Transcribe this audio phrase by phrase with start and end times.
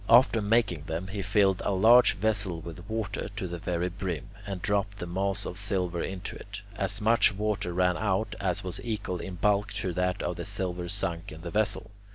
[0.09, 4.59] After making them, he filled a large vessel with water to the very brim, and
[4.59, 6.63] dropped the mass of silver into it.
[6.75, 10.89] As much water ran out as was equal in bulk to that of the silver
[10.89, 11.91] sunk in the vessel.